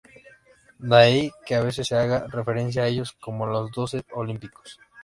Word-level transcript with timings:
De 0.79 0.95
ahí 0.97 1.31
que 1.45 1.53
a 1.53 1.61
veces 1.61 1.85
se 1.85 1.95
haga 1.95 2.25
referencia 2.27 2.81
a 2.81 2.87
ellos 2.87 3.13
como 3.21 3.45
"los 3.45 3.69
doce 3.71 4.03
olímpicos". 4.13 4.79